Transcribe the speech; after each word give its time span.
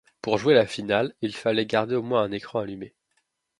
Pour 0.23 0.39
jouer 0.39 0.55
la 0.55 0.65
finale, 0.65 1.13
il 1.21 1.35
fallait 1.35 1.67
garder 1.67 1.93
au 1.93 2.01
moins 2.01 2.23
un 2.23 2.31
écran 2.31 2.57
allumé. 2.61 2.95